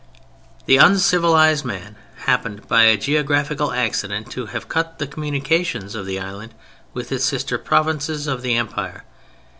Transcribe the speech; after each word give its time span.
The 0.65 0.77
uncivilized 0.77 1.63
man 1.63 1.95
happened, 2.25 2.67
by 2.67 2.85
a 2.85 2.97
geographical 2.97 3.71
accident, 3.71 4.31
to 4.31 4.47
have 4.47 4.67
cut 4.67 4.97
the 4.97 5.05
communication 5.05 5.95
of 5.95 6.07
the 6.07 6.19
island 6.19 6.55
with 6.95 7.11
its 7.11 7.23
sister 7.23 7.59
provinces 7.59 8.25
of 8.25 8.41
the 8.41 8.55
Empire. 8.57 9.03